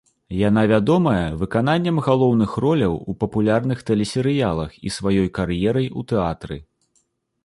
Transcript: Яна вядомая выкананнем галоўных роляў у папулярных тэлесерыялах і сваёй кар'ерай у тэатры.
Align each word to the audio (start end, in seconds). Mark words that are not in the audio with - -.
Яна 0.37 0.61
вядомая 0.69 1.25
выкананнем 1.41 1.99
галоўных 2.07 2.55
роляў 2.65 2.95
у 3.13 3.15
папулярных 3.23 3.83
тэлесерыялах 3.89 4.71
і 4.87 4.93
сваёй 4.97 5.29
кар'ерай 5.37 5.87
у 6.01 6.07
тэатры. 6.13 6.57